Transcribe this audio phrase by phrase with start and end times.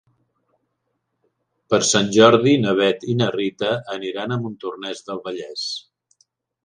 [1.73, 5.69] Per Sant Jordi na Bet i na Rita aniran a Montornès del Vallès.